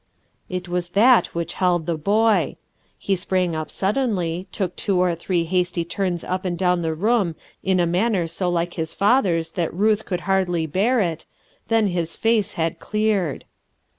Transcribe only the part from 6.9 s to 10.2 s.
room in a manner so like his father's that Ruth